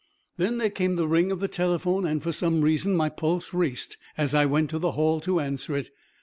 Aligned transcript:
Then 0.37 0.57
there 0.57 0.71
came 0.71 0.95
the 0.95 1.07
ring 1.07 1.31
of 1.31 1.39
the 1.41 1.47
telephone 1.47 2.07
and, 2.07 2.23
for 2.23 2.31
some 2.31 2.61
reason, 2.63 2.95
my 2.95 3.07
pulse 3.07 3.53
raced 3.53 3.97
as 4.17 4.33
I 4.33 4.47
went 4.47 4.71
to 4.71 4.79
the 4.79 4.93
hall 4.93 5.19
to 5.21 5.39
answer 5.39 5.77
it. 5.77 5.91